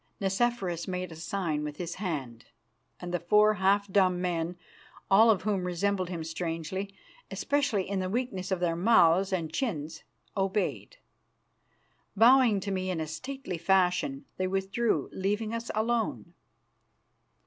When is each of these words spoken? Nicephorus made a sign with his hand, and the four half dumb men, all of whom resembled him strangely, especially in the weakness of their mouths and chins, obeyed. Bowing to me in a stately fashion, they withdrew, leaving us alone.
Nicephorus 0.19 0.87
made 0.87 1.11
a 1.11 1.15
sign 1.15 1.63
with 1.63 1.77
his 1.77 1.93
hand, 2.01 2.45
and 2.99 3.13
the 3.13 3.19
four 3.19 3.53
half 3.53 3.87
dumb 3.87 4.19
men, 4.19 4.57
all 5.11 5.29
of 5.29 5.43
whom 5.43 5.63
resembled 5.63 6.09
him 6.09 6.23
strangely, 6.23 6.95
especially 7.29 7.87
in 7.87 7.99
the 7.99 8.09
weakness 8.09 8.49
of 8.49 8.59
their 8.61 8.75
mouths 8.75 9.31
and 9.31 9.53
chins, 9.53 10.03
obeyed. 10.35 10.97
Bowing 12.17 12.59
to 12.61 12.71
me 12.71 12.89
in 12.89 12.99
a 12.99 13.05
stately 13.05 13.59
fashion, 13.59 14.25
they 14.37 14.47
withdrew, 14.47 15.07
leaving 15.13 15.53
us 15.53 15.69
alone. 15.75 16.33